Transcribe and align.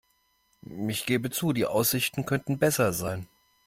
Ich 0.87 1.05
gebe 1.05 1.29
zu, 1.29 1.53
die 1.53 1.67
Aussichten 1.67 2.25
könnten 2.25 2.57
besser 2.57 2.91
sein. 2.91 3.27